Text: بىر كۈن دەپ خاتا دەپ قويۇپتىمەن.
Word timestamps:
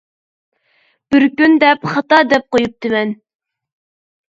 بىر 1.15 1.25
كۈن 1.41 1.53
دەپ 1.65 1.87
خاتا 1.93 2.21
دەپ 2.33 2.49
قويۇپتىمەن. 2.57 3.15